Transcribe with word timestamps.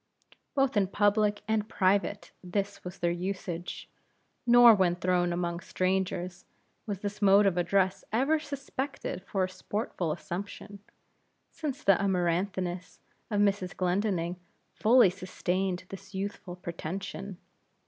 Both 0.55 0.75
in 0.75 0.87
public 0.87 1.43
and 1.47 1.69
private 1.69 2.31
this 2.43 2.83
was 2.83 2.97
their 2.97 3.11
usage; 3.11 3.87
nor 4.47 4.73
when 4.73 4.95
thrown 4.95 5.31
among 5.31 5.59
strangers, 5.59 6.43
was 6.87 7.01
this 7.01 7.21
mode 7.21 7.45
of 7.45 7.55
address 7.55 8.03
ever 8.11 8.39
suspected 8.39 9.21
for 9.21 9.43
a 9.43 9.47
sportful 9.47 10.11
assumption; 10.11 10.79
since 11.51 11.83
the 11.83 12.01
amaranthiness 12.01 12.99
of 13.29 13.41
Mrs. 13.41 13.77
Glendinning 13.77 14.37
fully 14.73 15.11
sustained 15.11 15.83
this 15.89 16.15
youthful 16.15 16.55
pretension. 16.55 17.37